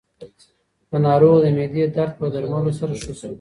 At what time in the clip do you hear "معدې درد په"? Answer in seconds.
1.57-2.25